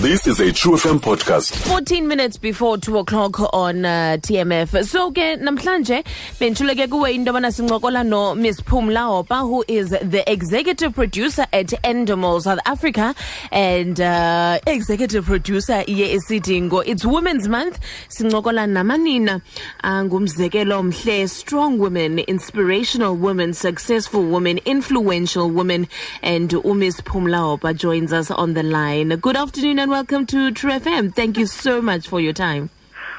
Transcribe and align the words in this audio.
This 0.00 0.26
is 0.26 0.40
a 0.40 0.50
True 0.50 0.76
FM 0.76 0.98
podcast. 0.98 1.54
14 1.54 2.08
minutes 2.08 2.38
before 2.38 2.78
2 2.78 2.96
o'clock 2.98 3.38
on 3.52 3.84
uh, 3.84 4.16
TMF. 4.22 4.82
So 4.86 5.10
ke 5.10 5.36
namhlanje 5.38 6.02
benchuleke 6.38 6.88
kuwe 6.88 7.14
into 7.14 7.30
yobana 7.32 7.50
sincokola 7.52 8.06
no 8.06 8.34
Miss 8.34 8.62
Pumla 8.62 9.26
Hopa 9.26 9.40
who 9.42 9.62
is 9.68 9.90
the 9.90 10.24
executive 10.26 10.94
producer 10.94 11.44
at 11.52 11.66
Endemol 11.84 12.40
South 12.40 12.60
Africa 12.64 13.14
and 13.52 14.00
uh, 14.00 14.58
executive 14.66 15.26
producer 15.26 15.84
iye 15.86 16.14
esithi 16.14 16.62
ngo 16.62 16.82
it's 16.86 17.04
Women's 17.04 17.46
Month 17.46 17.78
sincokola 18.08 18.66
namanina 18.66 19.42
uh, 19.84 20.02
ngumzekelo 20.04 20.82
mhle 20.82 21.28
strong 21.28 21.78
women 21.78 22.18
inspirational 22.20 23.14
women 23.14 23.52
successful 23.52 24.22
women 24.24 24.58
influential 24.64 25.50
women 25.50 25.86
and 26.22 26.50
uMiss 26.52 27.02
Pumla 27.02 27.58
Hopa 27.58 27.76
joins 27.76 28.14
us 28.14 28.30
on 28.30 28.54
the 28.54 28.62
line. 28.62 29.10
Good 29.10 29.36
afternoon 29.36 29.78
and 29.78 29.89
welcome 29.90 30.24
to 30.24 30.52
True 30.52 30.70
FM. 30.70 31.12
Thank 31.12 31.36
you 31.36 31.46
so 31.46 31.82
much 31.82 32.06
for 32.06 32.20
your 32.20 32.32
time. 32.32 32.70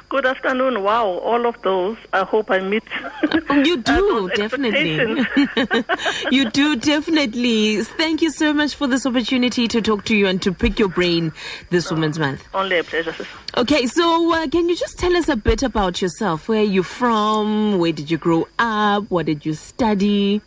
Good 0.07 0.25
afternoon. 0.25 0.83
Wow, 0.83 1.05
all 1.05 1.45
of 1.45 1.61
those. 1.63 1.97
I 2.13 2.23
hope 2.23 2.49
I 2.49 2.59
meet. 2.59 2.83
You 3.49 3.77
do, 3.81 4.29
definitely. 4.35 5.25
you 6.31 6.49
do, 6.49 6.77
definitely. 6.77 7.83
Thank 7.83 8.21
you 8.21 8.31
so 8.31 8.53
much 8.53 8.75
for 8.75 8.87
this 8.87 9.05
opportunity 9.05 9.67
to 9.67 9.81
talk 9.81 10.05
to 10.05 10.15
you 10.15 10.27
and 10.27 10.41
to 10.41 10.53
pick 10.53 10.79
your 10.79 10.87
brain 10.87 11.33
this 11.71 11.91
Women's 11.91 12.17
Month. 12.17 12.45
Only 12.53 12.79
a 12.79 12.83
pleasure. 12.85 13.13
Okay, 13.57 13.85
so 13.87 14.33
uh, 14.33 14.47
can 14.47 14.69
you 14.69 14.75
just 14.77 14.97
tell 14.97 15.15
us 15.17 15.27
a 15.27 15.35
bit 15.35 15.63
about 15.63 16.01
yourself? 16.01 16.47
Where 16.47 16.61
are 16.61 16.63
you 16.63 16.83
from? 16.83 17.79
Where 17.79 17.91
did 17.91 18.09
you 18.09 18.17
grow 18.17 18.47
up? 18.59 19.11
What 19.11 19.25
did 19.25 19.45
you 19.45 19.53
study? 19.55 20.41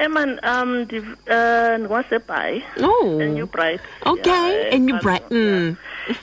Hey 0.00 0.06
man, 0.08 0.40
um, 0.42 0.86
div- 0.86 1.18
uh, 1.28 1.76
ngwaseBhayi, 1.76 2.62
Oh, 2.80 3.18
and 3.20 3.36
you 3.36 3.44
bright. 3.46 3.80
Okay, 4.06 4.70
and 4.72 4.88
you 4.88 4.98
bright- 4.98 5.28
mm. 5.28 5.76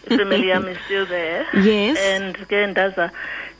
Family 0.09 0.47
yami 0.49 0.71
is 0.71 0.77
still 0.85 1.05
there. 1.05 1.45
Yes. 1.53 1.95
And 1.99 2.35
ke 2.49 2.57
ndaza 2.73 3.11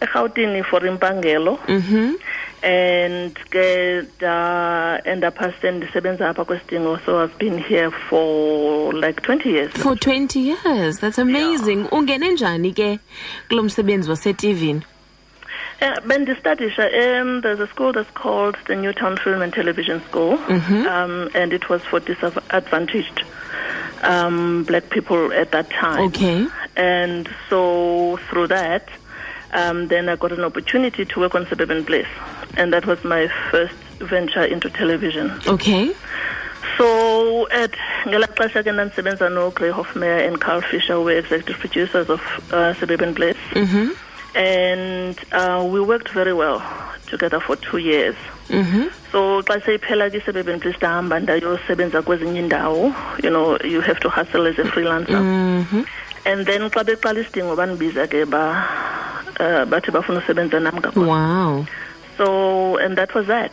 eGauteng 0.02 0.66
for 0.66 0.80
impangelo. 0.82 1.60
Mm-hmm. 1.68 2.16
And 2.64 3.36
ke 3.52 4.08
da 4.20 4.98
end 5.06 5.24
up 5.24 5.38
and 5.38 5.84
ndisebenza 5.84 6.30
apha 6.34 6.46
kwesidingo 6.46 6.98
so 7.06 7.20
I've 7.24 7.38
been 7.38 7.60
here 7.60 7.92
for 7.92 8.92
like 8.96 9.22
20 9.22 9.50
years. 9.50 9.72
For 9.74 9.96
20 9.96 10.40
years. 10.40 10.98
That's 10.98 11.20
amazing. 11.20 11.86
Ungene 11.92 12.32
njani 12.32 12.74
ke 12.74 13.00
kulo 13.50 13.64
msebenzi 13.64 14.10
waseTV? 15.80 15.82
Yeah, 15.82 15.96
bendistudisha 16.00 17.22
um, 17.22 17.42
there's 17.42 17.60
a 17.60 17.68
school 17.68 17.94
that's 17.94 18.10
called 18.12 18.58
the 18.68 18.76
Newtown 18.76 19.18
Film 19.18 19.42
and 19.42 19.54
Television 19.54 20.02
School, 20.06 20.38
Mm-hmm. 20.38 20.88
um, 20.88 21.30
and 21.36 21.54
it 21.54 21.70
was 21.70 21.82
for 21.84 22.00
disadvantaged 22.00 23.24
um, 24.02 24.64
black 24.64 24.90
people 24.90 25.32
at 25.34 25.52
that 25.52 25.70
time. 25.70 26.08
Okay. 26.08 26.48
And 26.76 27.30
so 27.50 28.18
through 28.30 28.48
that, 28.48 28.90
um, 29.54 29.88
then 29.88 30.10
I 30.10 30.16
got 30.16 30.32
an 30.32 30.42
opportunity 30.44 31.06
to 31.06 31.20
work 31.20 31.36
on 31.36 31.48
Suburban 31.48 31.84
Bliss, 31.84 32.08
and 32.56 32.74
that 32.74 32.86
was 32.86 33.04
my 33.04 33.28
first 33.52 33.74
venture 34.00 34.44
into 34.44 34.70
television. 34.70 35.32
Okay. 35.48 35.94
So 36.78 37.48
at 37.50 37.72
ngela 38.06 38.28
xesha 38.36 38.62
ke 38.62 38.68
ndandisebenza 38.68 39.34
no 39.34 39.50
Gray 39.52 39.72
Hofmeyr 39.72 40.28
and 40.28 40.40
Carl 40.40 40.62
Fisher 40.62 41.00
were 41.02 41.18
executive 41.18 41.58
producers 41.58 42.10
of 42.10 42.22
uh, 42.52 42.74
Suburban 42.76 43.14
Bliss. 43.14 43.38
Mm-hmm. 43.52 43.92
And 44.36 45.18
uh, 45.32 45.68
we 45.72 45.80
worked 45.82 46.10
very 46.10 46.34
well 46.34 46.62
together 47.08 47.40
for 47.40 47.56
two 47.56 47.78
years. 47.78 48.16
Mm-hmm. 48.50 48.88
So 49.12 49.42
xa 49.42 49.60
seyiphela 49.62 50.10
ke 50.10 50.60
Bliss 50.60 50.78
ndahamba 50.78 51.20
ndayosebenza 51.20 52.02
kwezinye 52.02 52.40
indawo 52.40 52.94
you 53.24 53.30
know 53.30 53.58
you 53.64 53.82
have 53.82 54.00
to 54.00 54.10
hustle 54.10 54.48
as 54.48 54.58
a 54.60 54.64
freelancer 54.64 55.20
Mm-hmm. 55.20 55.82
and 56.26 56.46
then 56.46 56.70
xa 56.70 56.84
beqala 56.84 57.20
isidingo 57.22 57.56
bandibiza 57.56 58.08
ke 58.08 58.26
ba 58.30 58.68
uh, 59.40 59.66
bathi 59.66 59.92
bafuna 59.92 60.20
usebenza 60.20 60.60
nam 60.62 60.80
kakhulu 60.82 61.10
Wow. 61.10 61.66
so 62.18 62.78
and 62.78 62.98
that 62.98 63.14
was 63.16 63.28
that 63.28 63.52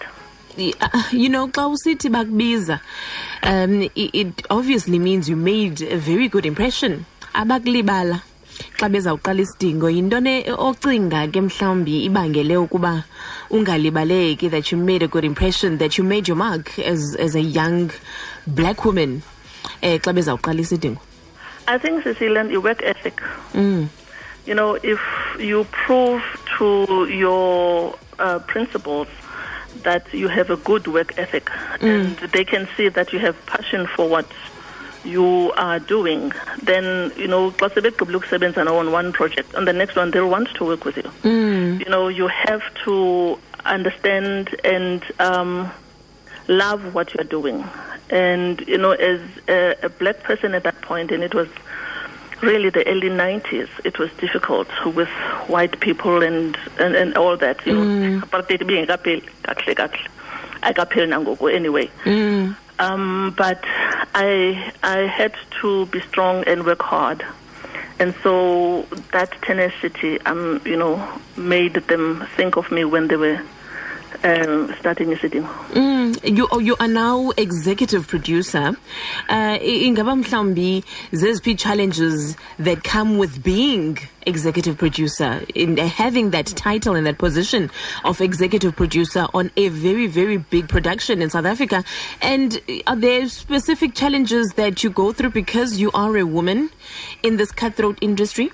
Uh, 0.57 1.03
you 1.11 1.29
know 1.29 1.49
xa 1.49 1.67
usithi 1.69 2.09
bakubiza 2.09 2.81
um 3.43 3.83
it, 3.83 4.15
it 4.15 4.47
obviously 4.51 4.99
means 5.01 5.29
you 5.29 5.37
made 5.37 5.83
a 5.83 5.97
very 5.97 6.29
good 6.29 6.47
impression 6.47 7.05
abakulibala 7.33 8.21
xa 8.79 8.89
bezawuqala 8.89 9.43
isidingo 9.43 9.91
yintoni 9.91 10.45
ocinga 10.51 11.27
ke 11.33 11.41
mhlawumbi 11.41 12.05
ibangele 12.09 12.57
ukuba 12.57 13.05
ungalibaleki 13.51 14.51
that 14.51 14.73
you 14.73 14.79
made 14.79 15.03
a 15.03 15.09
good 15.09 15.25
impression 15.25 15.79
that 15.79 15.99
you 15.99 16.05
made 16.05 16.29
your 16.29 16.37
mark 16.37 16.79
as 16.79 17.17
as 17.17 17.35
a 17.35 17.43
young 17.43 17.91
black 18.47 18.85
woman 18.85 19.23
eh 19.83 19.99
xa 19.99 20.13
bezawuqala 20.13 20.61
isidingo? 20.61 21.01
I 21.67 21.79
think 21.79 22.05
Cecilia 22.05 22.45
your 22.45 22.61
work 22.61 22.83
ethic. 22.83 23.23
Mm. 23.55 23.89
you 24.47 24.55
know 24.55 24.75
if 24.83 25.01
you 25.39 25.65
prove 25.65 26.23
to 26.59 27.07
your 27.09 27.97
uh, 28.19 28.39
principals 28.41 29.09
that 29.83 30.13
you 30.15 30.29
have 30.29 30.51
a 30.51 30.57
good 30.57 30.87
work 30.87 31.19
ethic 31.19 31.51
and 31.81 32.17
they 32.33 32.45
can 32.45 32.69
see 32.77 32.89
that 32.89 33.13
you 33.13 33.19
have 33.19 33.35
passion 33.47 33.87
for 33.87 34.09
what 34.09 34.27
you 35.05 35.53
are 35.57 35.79
doing 35.79 36.33
then 36.63 37.13
you 37.17 37.29
know 37.29 37.51
xa 37.51 37.69
sebegqibile 37.69 38.17
ukusebenza 38.17 38.65
nawo 38.65 38.79
on 38.81 38.93
one 38.93 39.13
project 39.13 39.55
on 39.55 39.65
the 39.65 39.73
next 39.73 39.97
one 39.97 40.11
they'll 40.11 40.31
want 40.31 40.49
to 40.55 40.65
work 40.65 40.85
with 40.85 40.97
you. 40.97 41.11
Mm. 41.23 41.81
you 41.81 41.91
know 41.91 42.09
you 42.09 42.29
have 42.29 42.63
to 42.85 43.39
understand 43.65 44.55
and 44.65 45.03
um, 45.19 45.71
love 46.49 46.95
what 46.95 47.15
you're 47.15 47.25
doing. 47.25 47.65
And 48.11 48.61
you 48.69 48.79
know 48.79 48.93
as 48.93 49.21
a, 49.49 49.75
a 49.83 49.89
black 49.89 50.23
person 50.23 50.55
at 50.55 50.63
that 50.65 50.81
point 50.83 51.11
and 51.11 51.23
it 51.23 51.35
was 51.35 51.49
really 52.43 52.69
the 52.69 52.87
early 52.87 53.09
90s 53.09 53.69
it 53.85 53.99
was 53.99 54.11
difficult 54.21 54.69
with 54.95 55.09
white 55.49 55.81
people 55.81 56.23
and 56.23 56.59
and, 56.79 56.95
and 56.95 57.17
all 57.17 57.37
that 57.37 57.65
you 57.67 57.73
know. 57.73 58.21
Apartheid 58.21 58.61
kakuhle 58.61 59.23
ayikapheli 60.63 61.07
nangoku 61.07 61.49
anyway. 61.55 61.89
Mm. 62.05 62.55
Um, 62.79 63.35
but 63.37 63.61
I 64.15 64.73
I 64.83 65.01
had 65.07 65.35
to 65.61 65.87
be 65.87 66.01
strong 66.01 66.45
and 66.45 66.65
work 66.65 66.83
hard, 66.83 67.25
and 67.99 68.15
so 68.23 68.87
that 69.13 69.31
tenacity, 69.43 70.21
um, 70.23 70.61
you 70.65 70.77
know, 70.77 71.21
made 71.37 71.75
them 71.75 72.27
think 72.37 72.57
of 72.57 72.71
me 72.71 72.85
when 72.85 73.09
they 73.09 73.17
were 73.17 73.41
um, 74.23 74.75
starting 74.79 75.09
Isidingo. 75.09 75.49
Mm, 75.73 76.37
you 76.37 76.49
you 76.61 76.77
are 76.79 76.89
now 76.89 77.31
executive 77.37 78.07
producer. 78.07 78.77
Uh, 79.29 79.59
ingaba 79.59 80.15
mhlawumbi 80.23 80.85
zeziphi 81.13 81.59
challenges 81.59 82.37
that 82.59 82.85
come 82.85 83.19
with 83.19 83.43
being 83.43 83.99
executive 84.27 84.79
producer 84.79 85.43
in 85.55 85.79
uh, 85.79 85.87
having 85.87 86.31
that 86.31 86.47
title 86.47 86.95
and 86.95 87.07
that 87.07 87.19
position 87.19 87.71
of 88.05 88.21
executive 88.21 88.75
producer 88.75 89.27
on 89.35 89.51
a 89.57 89.69
very 89.69 90.07
very 90.07 90.39
big 90.39 90.69
production 90.69 91.21
in 91.21 91.29
South 91.29 91.45
Africa 91.45 91.85
and 92.23 92.61
are 92.87 92.97
there 92.97 93.29
specific 93.29 93.95
challenges 93.95 94.53
that 94.55 94.83
you 94.83 94.89
go 94.89 95.13
through 95.13 95.31
because 95.31 95.79
you 95.79 95.91
are 95.93 96.17
a 96.17 96.25
woman 96.25 96.71
in 97.23 97.37
this 97.37 97.53
cutthroat 97.53 97.99
industry 98.01 98.51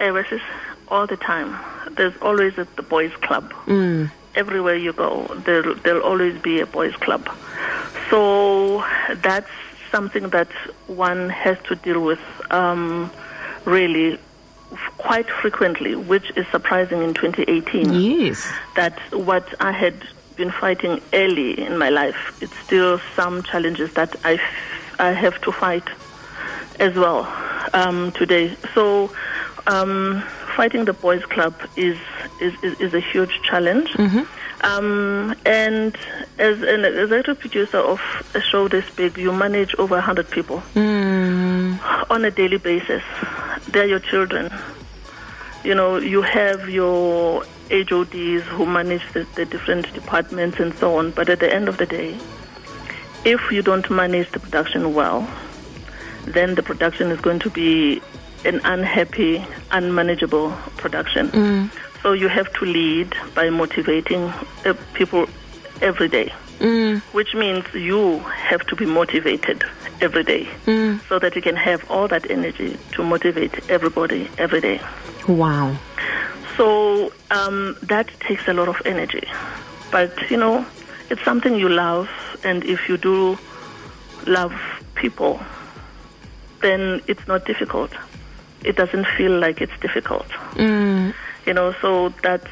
Ever 0.00 0.26
since 0.28 0.42
all 0.88 1.06
the 1.06 1.16
time, 1.16 1.56
there's 1.92 2.14
always 2.20 2.58
a, 2.58 2.66
the 2.76 2.82
boys' 2.82 3.14
club. 3.22 3.52
Everywhere 4.34 4.76
you 4.76 4.92
go, 4.92 5.26
there 5.44 5.62
there'll 5.74 6.02
always 6.02 6.40
be 6.40 6.60
a 6.60 6.66
boys' 6.66 6.96
club. 6.96 7.28
So 8.10 8.84
that's 9.16 9.50
something 9.90 10.30
that 10.30 10.48
one 10.88 11.30
has 11.30 11.56
to 11.68 11.76
deal 11.76 12.00
with 12.00 12.20
um, 12.50 13.10
really 13.64 14.18
quite 14.98 15.30
frequently, 15.30 15.94
which 15.94 16.32
is 16.36 16.46
surprising 16.48 17.02
in 17.02 17.14
2018 17.14 17.92
yes 17.92 18.52
that 18.74 18.98
what 19.12 19.46
I 19.60 19.70
had 19.70 19.94
been 20.36 20.50
fighting 20.50 21.00
early 21.12 21.60
in 21.60 21.78
my 21.78 21.90
life, 21.90 22.36
it's 22.40 22.56
still 22.58 23.00
some 23.14 23.42
challenges 23.44 23.92
that 23.94 24.16
I, 24.24 24.34
f- 24.34 24.96
I 24.98 25.12
have 25.12 25.40
to 25.42 25.52
fight 25.52 25.86
as 26.80 26.94
well 26.96 27.32
um, 27.72 28.10
today. 28.12 28.56
So, 28.74 29.12
um, 29.68 30.22
fighting 30.56 30.84
the 30.86 30.92
boys' 30.92 31.24
club 31.24 31.54
is 31.76 31.96
is, 32.40 32.54
is, 32.62 32.80
is 32.80 32.94
a 32.94 33.00
huge 33.00 33.40
challenge. 33.42 33.94
Um, 34.64 35.34
and 35.44 35.96
as 36.38 36.62
an 36.62 36.84
executive 36.86 37.38
producer 37.38 37.78
of 37.78 38.00
a 38.34 38.40
show 38.40 38.66
this 38.68 38.88
big, 38.90 39.18
you 39.18 39.30
manage 39.32 39.74
over 39.74 39.96
100 39.96 40.30
people 40.30 40.62
mm. 40.74 42.10
on 42.10 42.24
a 42.24 42.30
daily 42.30 42.56
basis. 42.56 43.02
They're 43.68 43.86
your 43.86 43.98
children. 43.98 44.50
You 45.64 45.74
know, 45.74 45.98
you 45.98 46.22
have 46.22 46.68
your 46.68 47.44
HODs 47.70 48.44
who 48.44 48.64
manage 48.64 49.02
the, 49.12 49.26
the 49.34 49.44
different 49.44 49.92
departments 49.92 50.58
and 50.60 50.74
so 50.74 50.96
on. 50.96 51.10
But 51.10 51.28
at 51.28 51.40
the 51.40 51.52
end 51.52 51.68
of 51.68 51.76
the 51.76 51.86
day, 51.86 52.18
if 53.24 53.50
you 53.50 53.62
don't 53.62 53.88
manage 53.90 54.30
the 54.32 54.40
production 54.40 54.94
well, 54.94 55.28
then 56.26 56.54
the 56.54 56.62
production 56.62 57.10
is 57.10 57.20
going 57.20 57.38
to 57.40 57.50
be 57.50 58.00
an 58.44 58.60
unhappy, 58.64 59.44
unmanageable 59.70 60.50
production. 60.76 61.30
So 62.04 62.12
you 62.12 62.28
have 62.28 62.52
to 62.60 62.66
lead 62.66 63.16
by 63.34 63.48
motivating 63.48 64.24
uh, 64.66 64.74
people 64.92 65.26
every 65.80 66.08
day. 66.08 66.32
which 67.12 67.34
means 67.34 67.64
you 67.74 68.20
have 68.20 68.64
to 68.66 68.76
be 68.76 68.86
motivated 68.86 69.64
every 70.00 70.22
day 70.22 70.46
so 71.08 71.18
that 71.18 71.34
you 71.34 71.42
can 71.42 71.56
have 71.56 71.90
all 71.90 72.06
that 72.08 72.30
energy 72.30 72.78
to 72.92 73.02
motivate 73.02 73.68
everybody 73.68 74.28
every 74.38 74.60
day. 74.60 74.80
Wow. 75.26 75.76
So 76.56 77.12
um, 77.32 77.76
that 77.82 78.08
takes 78.20 78.46
a 78.46 78.52
lot 78.52 78.68
of 78.68 78.80
energy. 78.84 79.26
But, 79.90 80.30
you 80.30 80.36
know, 80.36 80.64
it's 81.10 81.22
something 81.24 81.56
you 81.56 81.68
love, 81.68 82.08
and 82.44 82.64
if 82.64 82.88
you 82.88 82.96
do 82.98 83.36
love 84.26 84.54
people, 84.94 85.40
then 86.62 87.00
it's 87.08 87.26
not 87.26 87.44
difficult. 87.46 87.90
It 88.64 88.76
doesn't 88.76 89.06
feel 89.16 89.38
like 89.38 89.60
it's 89.60 89.78
difficult. 89.80 90.26
You 91.46 91.54
know, 91.54 91.74
so 91.80 92.10
that 92.22 92.42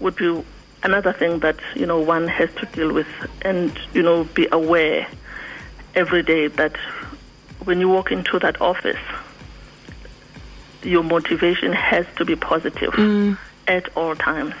would 0.00 0.16
be 0.16 0.42
another 0.82 1.12
thing 1.12 1.38
that, 1.40 1.56
you 1.74 1.86
know, 1.86 2.00
one 2.00 2.26
has 2.28 2.50
to 2.56 2.66
deal 2.66 2.92
with 2.92 3.06
and, 3.42 3.78
you 3.94 4.02
know, 4.02 4.24
be 4.24 4.48
aware 4.50 5.06
every 5.94 6.22
day 6.22 6.48
that 6.48 6.76
when 7.64 7.80
you 7.80 7.88
walk 7.88 8.10
into 8.10 8.38
that 8.40 8.60
office, 8.60 8.98
your 10.82 11.04
motivation 11.04 11.72
has 11.72 12.06
to 12.16 12.24
be 12.24 12.34
positive 12.34 12.92
at 13.68 13.96
all 13.96 14.16
times, 14.16 14.54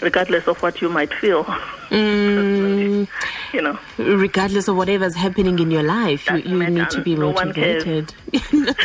regardless 0.00 0.46
of 0.46 0.62
what 0.62 0.80
you 0.80 0.88
might 0.88 1.12
feel. 1.14 1.44
Mm, 1.88 3.08
you 3.52 3.62
know, 3.62 3.78
regardless 3.98 4.68
of 4.68 4.76
whatever's 4.76 5.14
happening 5.14 5.58
in 5.58 5.70
your 5.70 5.82
life, 5.82 6.26
you, 6.26 6.42
Doesn't 6.42 6.50
you 6.50 6.70
need 6.70 6.90
to 6.90 7.02
be 7.02 7.14
No 7.16 7.30
one 7.30 7.52
cares. 7.52 7.84
motivated. 7.84 8.14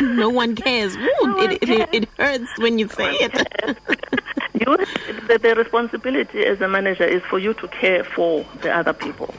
no 0.00 0.28
one 0.30 0.54
cares. 0.56 0.96
Ooh, 0.96 1.14
one 1.20 1.52
it, 1.52 1.62
it, 1.68 1.88
it 1.92 2.08
hurts 2.16 2.58
when 2.58 2.78
you 2.78 2.88
say 2.88 3.12
it. 3.12 3.34
you, 4.54 4.76
the, 5.28 5.38
the 5.38 5.54
responsibility 5.56 6.44
as 6.44 6.60
a 6.60 6.68
manager 6.68 7.04
is 7.04 7.22
for 7.24 7.38
you 7.38 7.54
to 7.54 7.68
care 7.68 8.04
for 8.04 8.44
the 8.62 8.74
other 8.74 8.92
people. 8.92 9.34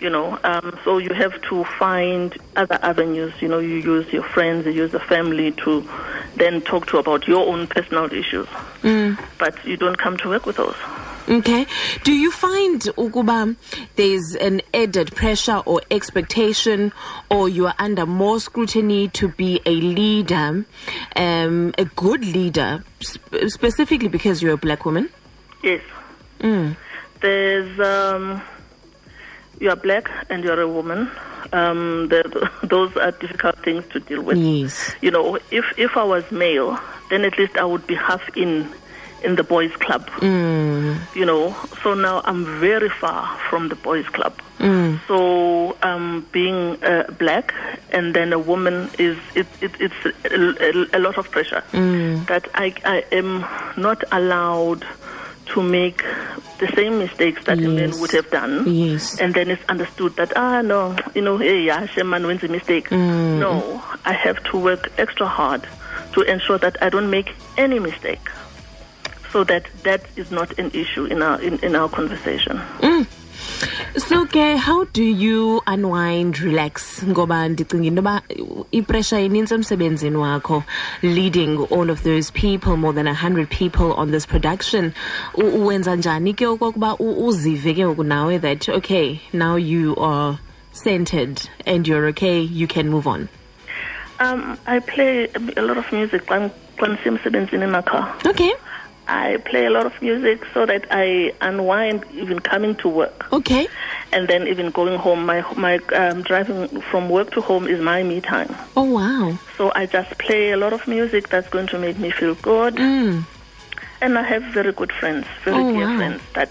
You 0.00 0.10
know, 0.10 0.38
um, 0.44 0.78
so 0.84 0.98
you 0.98 1.12
have 1.12 1.42
to 1.48 1.64
find 1.64 2.36
other 2.54 2.78
avenues. 2.82 3.32
You 3.40 3.48
know, 3.48 3.58
you 3.58 3.78
use 3.78 4.12
your 4.12 4.22
friends, 4.22 4.64
you 4.64 4.70
use 4.70 4.92
the 4.92 5.00
family 5.00 5.50
to 5.64 5.88
then 6.36 6.60
talk 6.60 6.86
to 6.88 6.98
about 6.98 7.26
your 7.26 7.44
own 7.48 7.66
personal 7.66 8.04
issues. 8.12 8.46
But 8.82 9.64
you 9.66 9.76
don't 9.76 9.98
come 9.98 10.16
to 10.18 10.28
work 10.28 10.46
with 10.46 10.54
those. 10.56 10.76
Okay. 11.28 11.66
Do 12.04 12.12
you 12.12 12.30
find 12.30 12.80
ukuba 12.80 13.54
there's 13.96 14.34
an 14.40 14.62
added 14.72 15.14
pressure 15.14 15.58
or 15.66 15.82
expectation, 15.90 16.92
or 17.30 17.48
you 17.48 17.66
are 17.66 17.74
under 17.78 18.06
more 18.06 18.40
scrutiny 18.40 19.08
to 19.08 19.28
be 19.28 19.60
a 19.66 19.74
leader, 19.74 20.64
um, 21.16 21.74
a 21.76 21.84
good 21.84 22.24
leader, 22.24 22.82
sp- 23.04 23.48
specifically 23.48 24.08
because 24.08 24.42
you're 24.42 24.54
a 24.54 24.58
black 24.58 24.86
woman? 24.86 25.10
Yes. 25.62 25.82
There's 27.20 27.80
um, 27.80 28.40
you 29.60 29.70
are 29.70 29.76
black 29.76 30.10
and 30.30 30.42
you're 30.44 30.60
a 30.60 30.68
woman. 30.68 31.10
Um, 31.52 32.08
the, 32.08 32.50
those 32.62 32.96
are 32.96 33.10
difficult 33.12 33.62
things 33.62 33.84
to 33.92 34.00
deal 34.00 34.22
with. 34.22 34.38
Yes. 34.38 34.94
You 35.02 35.10
know, 35.10 35.36
if 35.50 35.64
if 35.76 35.96
I 35.96 36.04
was 36.04 36.30
male, 36.30 36.78
then 37.10 37.24
at 37.24 37.38
least 37.38 37.56
I 37.56 37.64
would 37.64 37.86
be 37.86 37.96
half 37.96 38.22
in 38.36 38.72
in 39.22 39.36
the 39.36 39.44
boys' 39.44 39.74
club. 39.76 40.08
You 40.22 41.24
know, 41.24 41.54
so 41.82 41.94
now 41.94 42.20
I'm 42.24 42.44
very 42.60 42.88
far 42.88 43.38
from 43.50 43.68
the 43.68 43.76
boys' 43.76 44.08
club. 44.08 44.34
So 45.06 45.76
um, 45.82 46.26
being 46.32 46.82
uh, 46.82 47.04
black 47.18 47.54
and 47.92 48.12
then 48.14 48.32
a 48.32 48.38
woman 48.38 48.90
is 48.98 49.16
it, 49.34 49.46
it, 49.60 49.70
it's 49.80 49.94
a, 50.26 50.96
a, 50.96 50.98
lot 50.98 51.16
of 51.16 51.30
pressure 51.30 51.62
that 52.26 52.48
I, 52.54 52.74
I 52.84 53.04
am 53.12 53.44
not 53.76 54.02
allowed 54.12 54.84
to 55.54 55.62
make 55.62 56.02
the 56.58 56.66
same 56.74 56.98
mistakes 56.98 57.44
that 57.44 57.58
a 57.58 57.68
man 57.68 57.98
would 58.00 58.10
have 58.10 58.28
done 58.30 58.64
Yes. 58.66 59.18
and 59.20 59.32
then 59.32 59.48
it's 59.50 59.62
understood 59.68 60.16
that 60.16 60.36
ah 60.36 60.60
no 60.60 60.96
you 61.14 61.22
know 61.22 61.38
hey 61.38 61.62
yeah 61.62 61.86
man 62.04 62.26
wins 62.26 62.42
a 62.42 62.48
mistake 62.48 62.90
no 62.90 63.80
i 64.04 64.12
have 64.12 64.42
to 64.50 64.58
work 64.58 64.90
extra 64.98 65.26
hard 65.26 65.62
to 66.14 66.20
ensure 66.22 66.58
that 66.58 66.76
i 66.82 66.88
don't 66.90 67.08
make 67.10 67.32
any 67.56 67.78
mistake 67.78 68.28
so 69.32 69.44
that 69.44 69.64
that 69.84 70.00
is 70.16 70.30
not 70.30 70.58
an 70.58 70.70
issue 70.74 71.04
in 71.06 71.22
our 71.22 71.40
in, 71.40 71.58
in 71.62 71.74
our 71.76 71.88
conversation. 71.88 72.60
So 73.96 74.26
ke 74.26 74.56
how 74.56 74.84
do 74.92 75.02
you 75.02 75.60
unwind 75.66 76.38
relax? 76.40 77.00
Ngoba 77.04 77.48
ndicinga 77.48 77.86
into 77.86 78.02
yoba 78.02 78.22
ipressure 78.72 79.24
inintsi 79.24 79.54
emsebenzini 79.54 80.16
wakho 80.16 80.64
leading 81.02 81.58
all 81.70 81.90
of 81.90 82.02
those 82.02 82.30
people 82.30 82.76
more 82.76 82.92
than 82.92 83.06
100 83.06 83.48
people 83.50 83.92
on 83.94 84.10
this 84.10 84.26
production. 84.26 84.92
U- 85.34 85.42
uwenza 85.64 85.96
njani 85.96 86.34
ke 86.34 86.46
okokuba 86.46 86.94
u- 86.98 87.26
uzive 87.26 87.74
ke 87.74 87.84
ngoku 87.86 88.04
nawe 88.04 88.38
that 88.40 88.68
okay 88.68 89.20
now 89.32 89.56
you 89.56 89.96
are 89.96 90.38
centered 90.72 91.40
and 91.66 91.88
you're 91.88 92.06
okay 92.08 92.40
you 92.40 92.66
can 92.68 92.88
move 92.88 93.06
on? 93.06 93.28
Um, 94.20 94.58
i 94.66 94.80
play 94.80 95.28
a- 95.56 95.62
lot 95.62 95.78
of 95.78 95.92
music 95.92 96.26
xa 96.26 96.50
ndisemsebenzini 96.88 97.64
in 97.64 97.70
my 97.70 97.82
car 97.82 98.14
okay 98.26 98.52
i 99.08 99.36
play 99.50 99.64
a 99.66 99.70
lot 99.70 99.86
of 99.86 99.94
music 100.02 100.44
so 100.54 100.66
that 100.66 100.84
i 100.90 101.32
unwind 101.40 102.04
even 102.12 102.38
coming 102.38 102.74
to 102.76 102.88
work 102.88 103.26
okay 103.32 103.66
and 104.12 104.28
then 104.28 104.46
even 104.46 104.70
going 104.70 104.98
home 104.98 105.24
my 105.26 105.40
my 105.56 105.78
um, 105.94 106.22
driving 106.22 106.80
from 106.90 107.08
work 107.08 107.30
to 107.30 107.40
home 107.40 107.66
is 107.66 107.80
my 107.80 108.02
me 108.02 108.20
time 108.20 108.54
oh 108.76 108.82
wow 108.84 109.38
So 109.58 109.72
I 109.74 109.86
just 109.86 110.10
play 110.18 110.52
a 110.52 110.56
lot 110.56 110.72
of 110.72 110.86
music 110.86 111.28
that's 111.30 111.48
going 111.50 111.66
to 111.74 111.78
make 111.80 111.98
me 111.98 112.10
feel 112.12 112.34
good. 112.36 112.74
Mm. 112.76 113.24
And 114.00 114.16
I 114.16 114.22
have 114.22 114.44
very 114.54 114.72
good 114.72 114.92
friends, 114.92 115.26
very 115.44 115.62
Oh, 115.64 115.72
dear 115.72 115.88
wow. 115.88 115.96
friends 115.98 116.22
that, 116.34 116.50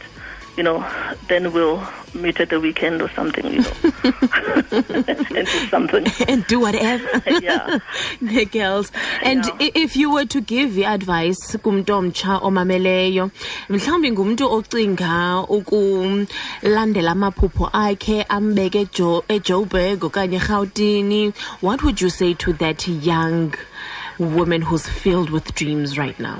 you 0.57 0.63
know, 0.63 0.83
then 1.27 1.53
we'll 1.53 1.79
meet 2.15 2.39
at 2.39 2.49
the 2.49 2.59
weekend 2.59 3.01
or 3.01 3.09
something, 3.15 3.45
you 3.45 3.61
know, 3.61 3.71
and 4.71 5.45
do 5.45 5.45
something. 5.69 6.05
and 6.27 6.45
do 6.47 6.59
whatever 6.59 7.05
Yeah. 7.41 7.79
the 8.21 8.45
girls 8.45 8.91
and 9.21 9.45
Yeah. 9.45 9.69
if 9.75 9.95
you 9.95 10.09
were 10.11 10.25
to 10.25 10.41
give 10.41 10.77
advice 10.79 11.57
kumntu 11.63 11.93
omtsha 11.95 12.37
omameleyo 12.41 13.29
mhlawumbi 13.69 14.11
ngumntu 14.11 14.51
ocinga 14.53 15.43
ukulandela 15.49 17.11
amaphupho 17.11 17.69
akhe 17.73 18.23
ambeke 18.23 18.81
ejo- 18.85 19.23
ejoburg 19.27 20.03
okanye 20.03 20.35
erhawutini 20.37 21.33
what 21.61 21.83
would 21.83 22.01
you 22.01 22.09
say 22.09 22.33
to 22.33 22.53
that 22.53 22.87
young 22.87 23.51
woman 24.19 24.61
who's 24.63 24.87
filled 24.89 25.29
with 25.29 25.53
dreams 25.55 25.97
right 25.97 26.19
now 26.19 26.39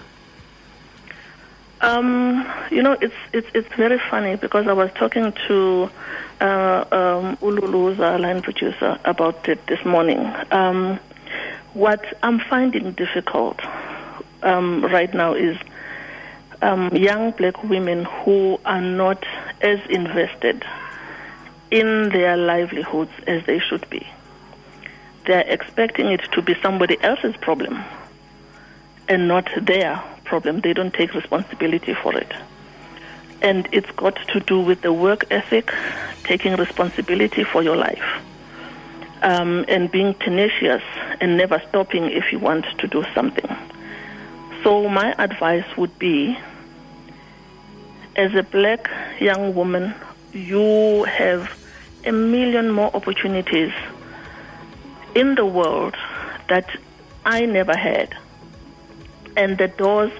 Um, 1.81 2.51
you 2.71 2.81
know, 2.81 2.93
it's 2.93 3.13
it's 3.33 3.47
it's 3.53 3.73
very 3.75 3.99
funny 4.09 4.35
because 4.35 4.67
I 4.67 4.73
was 4.73 4.89
talking 4.95 5.31
to 5.47 5.89
uh, 6.41 6.85
um, 6.91 7.37
Ululu, 7.37 7.97
line 8.19 8.41
producer, 8.41 8.99
about 9.05 9.47
it 9.47 9.65
this 9.67 9.83
morning. 9.85 10.19
Um, 10.51 10.99
what 11.73 12.03
I'm 12.23 12.39
finding 12.39 12.93
difficult 12.93 13.59
um, 14.41 14.83
right 14.85 15.13
now 15.13 15.33
is 15.33 15.57
um, 16.63 16.95
young 16.95 17.31
black 17.31 17.63
women 17.63 18.05
who 18.05 18.59
are 18.65 18.81
not 18.81 19.23
as 19.61 19.79
invested 19.89 20.65
in 21.69 22.09
their 22.09 22.37
livelihoods 22.37 23.11
as 23.27 23.45
they 23.45 23.59
should 23.59 23.87
be. 23.89 24.05
They're 25.27 25.47
expecting 25.47 26.07
it 26.07 26.21
to 26.31 26.41
be 26.41 26.55
somebody 26.61 26.97
else's 27.03 27.35
problem 27.37 27.83
and 29.07 29.27
not 29.27 29.47
their 29.61 30.01
problem. 30.27 30.61
They 30.61 30.73
don't 30.73 30.93
take 30.93 31.13
responsibility 31.13 31.93
for 31.93 32.15
it. 32.15 32.31
And 33.41 33.67
it's 33.71 33.91
got 33.91 34.15
to 34.33 34.39
do 34.39 34.59
with 34.59 34.81
the 34.81 34.91
work 34.91 35.25
ethic, 35.31 35.73
taking 36.23 36.55
responsibility 36.55 37.43
for 37.43 37.63
your 37.63 37.75
life, 37.75 38.21
um, 39.21 39.65
and 39.67 39.91
being 39.91 40.13
tenacious 40.15 40.83
and 41.21 41.37
never 41.37 41.61
stopping 41.69 42.05
if 42.11 42.31
you 42.31 42.39
want 42.39 42.65
to 42.79 42.87
do 42.87 43.03
something. 43.13 43.49
So, 44.63 44.89
my 44.89 45.13
advice 45.17 45.65
would 45.77 45.97
be 45.99 46.37
as 48.17 48.33
a 48.33 48.41
black 48.41 48.89
young 49.19 49.53
woman, 49.53 49.93
you 50.33 51.03
have 51.03 51.55
a 52.03 52.11
million 52.11 52.71
more 52.71 52.93
opportunities 52.95 53.71
in 55.13 55.35
the 55.35 55.45
world 55.45 55.95
that 56.49 56.67
I 57.25 57.45
never 57.45 57.75
had 57.77 58.15
and 59.37 59.57
the 59.59 59.67
doors 59.67 60.11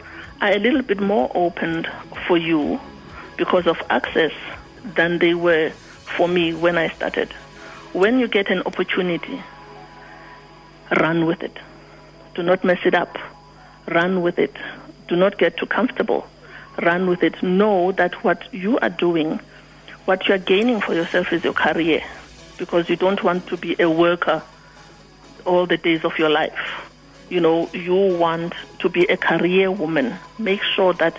are 0.42 0.52
a 0.52 0.60
little 0.60 0.84
bit 0.84 1.00
more 1.00 1.30
opened 1.34 1.90
for 2.28 2.38
you 2.38 2.80
because 3.36 3.66
of 3.66 3.82
access 3.90 4.32
than 4.96 5.18
they 5.18 5.34
were 5.34 5.72
for 6.16 6.28
me 6.28 6.54
when 6.54 6.78
I 6.78 6.90
started. 6.90 7.34
When 7.94 8.20
you 8.20 8.28
get 8.28 8.50
an 8.52 8.62
opportunity, 8.66 9.42
run 11.00 11.26
with 11.26 11.42
it. 11.42 11.58
Do 12.36 12.44
not 12.44 12.64
mess 12.64 12.80
it 12.86 12.94
up. 12.94 13.18
Run 13.88 14.22
with 14.22 14.38
it. 14.38 14.56
Do 15.08 15.16
not 15.16 15.40
get 15.40 15.58
too 15.58 15.66
comfortable. 15.66 16.28
Run 16.84 17.10
with 17.10 17.24
it. 17.24 17.42
Know 17.42 17.92
that 17.94 18.24
what 18.24 18.54
you 18.54 18.78
are 18.80 18.90
doing, 18.90 19.40
what 20.06 20.28
you 20.28 20.36
are 20.36 20.40
gaining 20.54 20.80
for 20.80 20.94
yourself 20.94 21.34
is 21.34 21.44
your 21.44 21.54
career 21.54 22.04
because 22.58 22.88
you 22.88 22.96
don't 22.96 23.24
want 23.24 23.48
to 23.48 23.58
be 23.58 23.76
a 23.80 23.90
worker 23.90 24.44
all 25.46 25.66
the 25.66 25.78
days 25.78 26.04
of 26.06 26.18
your 26.20 26.30
life 26.30 26.88
you 27.30 27.40
know, 27.40 27.70
you 27.74 27.96
want 27.96 28.54
to 28.80 28.90
be 28.90 29.06
a 29.06 29.18
career 29.18 29.72
woman, 29.72 30.16
make 30.40 30.62
sure 30.64 30.94
that 30.94 31.18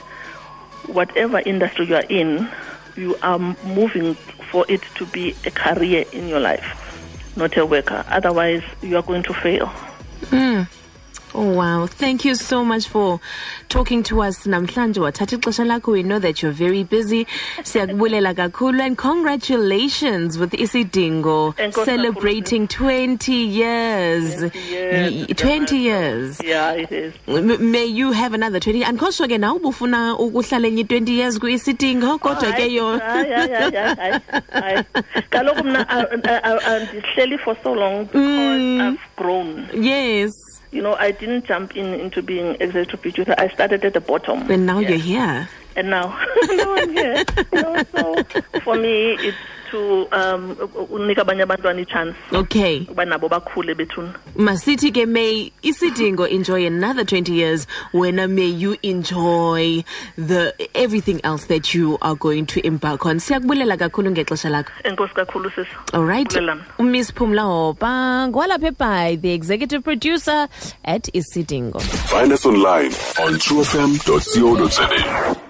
whatever 0.86 1.40
industry 1.40 1.86
you 1.86 1.96
are 1.96 2.06
in, 2.08 2.48
you 2.96 3.16
are 3.22 3.38
moving 3.38 4.14
for 4.50 4.64
it 4.68 4.82
to 4.96 5.06
be 5.06 5.34
a 5.44 5.50
career 5.50 6.04
in 6.12 6.28
your 6.28 6.40
life, 6.40 7.32
not 7.36 7.56
a 7.56 7.64
worker. 7.64 8.04
Otherwise, 8.08 8.62
you 8.82 8.96
are 8.96 9.02
going 9.02 9.22
to 9.24 9.34
fail. 9.34 9.66
Hmm. 10.30 10.62
Oh 11.40 11.52
wow, 11.54 11.86
thank 11.86 12.24
you 12.24 12.34
so 12.34 12.64
much 12.64 12.88
for 12.88 13.20
talking 13.68 14.02
to 14.02 14.22
us 14.22 14.44
namhlanje 14.44 14.98
wathatha 14.98 15.36
ixesha 15.38 15.64
lakho. 15.64 15.92
We 15.92 16.02
know 16.02 16.18
that 16.18 16.42
you're 16.42 16.50
very 16.50 16.82
busy. 16.82 17.26
Siyakubulela 17.62 18.34
kakhulu 18.34 18.80
and 18.84 18.98
congratulations 18.98 20.36
with 20.36 20.50
Isidingo 20.50 21.54
celebrating 21.84 22.66
20 22.66 23.32
years. 23.32 24.34
20 24.40 24.58
years. 24.58 25.26
20 25.36 25.76
years. 25.78 26.40
Yeah, 26.42 26.72
it 26.72 26.90
is. 26.90 27.14
May 27.28 27.86
you 27.86 28.10
have 28.10 28.34
another 28.34 28.58
20 28.58 28.82
and 28.82 28.98
kosho 28.98 29.28
ke 29.28 29.38
nawe 29.38 29.60
ubufuna 29.60 30.18
ukuhlala 30.18 30.66
enye 30.66 30.82
20 30.84 31.10
years 31.12 31.38
ku-isidingo 31.38 32.18
kodwa 32.18 32.52
ke 32.56 32.66
yo. 32.72 32.98
Kaloku 35.30 35.64
mna 35.64 35.88
andihleli 35.88 37.38
for 37.44 37.56
so 37.62 37.72
long 37.74 38.06
because 38.06 38.18
Mm. 38.18 38.80
I've 38.80 39.00
grown. 39.16 39.68
yes 39.72 40.32
You 40.70 40.82
know, 40.82 40.94
I 40.96 41.10
didn't 41.12 41.46
jump 41.46 41.76
in 41.76 41.94
into 41.94 42.22
being 42.22 42.56
executive 42.60 43.00
producer. 43.00 43.34
I 43.38 43.48
started 43.48 43.84
at 43.84 43.94
the 43.94 44.00
bottom. 44.00 44.50
and 44.50 44.66
now 44.66 44.78
Yeah. 44.80 44.90
you're 44.90 44.98
here 44.98 45.48
and 45.78 45.90
now, 45.90 46.08
now 46.50 46.74
I'm 46.76 46.90
here. 46.90 47.24
You 47.52 47.62
know, 47.62 47.82
so 47.94 48.22
for 48.60 48.74
me, 48.76 49.12
it's 49.20 49.36
to 49.70 50.08
um, 50.12 50.54
unika 50.90 51.22
abanye 51.22 51.42
abantwana 51.42 51.80
i-chance. 51.80 52.16
Okay. 52.32 52.86
Uba 52.90 53.04
nabo 53.04 53.28
bakhule 53.28 53.74
bethuna. 53.74 54.14
Masithi 54.36 54.92
ke 54.92 55.06
may 55.06 55.52
isidingo 55.62 56.28
enjoy 56.30 56.66
another 56.66 57.04
20 57.04 57.32
years. 57.32 57.66
When 57.92 58.16
may 58.34 58.46
you 58.46 58.76
enjoy 58.82 59.84
the 60.16 60.54
everything 60.74 61.20
else 61.24 61.46
that 61.46 61.74
you 61.74 61.98
are 62.02 62.14
going 62.14 62.46
to 62.46 62.66
embark 62.66 63.06
on. 63.06 63.18
Siyakubulela 63.18 63.76
kakhulu 63.76 64.10
ngexesha 64.10 64.50
lakho. 64.50 64.70
Enkosi 64.84 65.14
kakhulu 65.14 65.50
sisi 65.50 65.68
all 65.92 66.04
right 66.04 66.28
Bulelani. 66.28 66.90
miss 66.90 67.10
Pumla 67.10 67.42
Hopa 67.42 68.28
ngwalapha 68.28 68.76
by 68.78 69.16
the 69.16 69.32
executive 69.32 69.84
producer 69.84 70.48
at 70.84 71.08
isidingo. 71.14 71.80
Find 71.82 72.32
us 72.32 72.46
online 72.46 72.92
on 73.20 73.34
truefm.co.za. 73.38 75.47